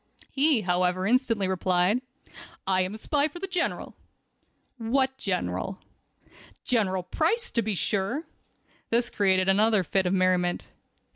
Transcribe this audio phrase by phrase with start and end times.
[0.31, 2.01] He, however, instantly replied:
[2.65, 3.95] "I am a spy for the General."
[4.79, 5.77] "What General?"
[6.63, 8.25] "General Price, to be sure."
[8.89, 10.65] This created another fit of merriment.